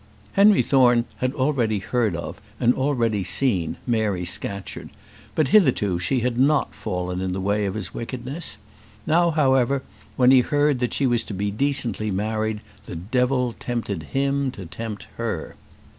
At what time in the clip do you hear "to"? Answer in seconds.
11.25-11.35, 14.53-14.65